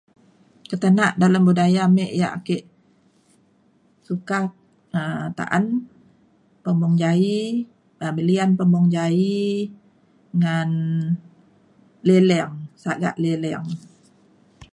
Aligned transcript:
ketenak 0.69 1.11
dalem 1.21 1.43
buaya 1.47 1.83
me 1.95 2.05
yak 2.21 2.33
ake 2.39 2.57
suka 4.07 4.39
um 4.99 5.23
ta’an 5.37 5.65
pemung 6.63 6.95
ja’ie 7.01 7.43
um 8.03 8.13
belian 8.17 8.49
pemung 8.59 8.87
ja’ie 8.95 9.49
ngan 10.39 10.49
leleng 12.07 12.53
sagak 12.83 13.15
leleng 13.23 13.65